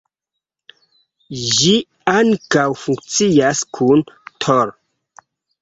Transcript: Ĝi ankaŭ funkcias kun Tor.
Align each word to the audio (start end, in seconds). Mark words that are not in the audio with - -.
Ĝi 1.57 1.75
ankaŭ 2.15 2.65
funkcias 2.85 3.63
kun 3.79 4.05
Tor. 4.47 4.77